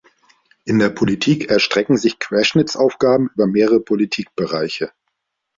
In 0.65 0.79
der 0.79 0.89
Politik 0.89 1.51
erstrecken 1.51 1.95
sich 1.95 2.17
Querschnittsaufgaben 2.17 3.29
über 3.35 3.45
mehrere 3.45 3.79
Politikbereiche. 3.81 4.91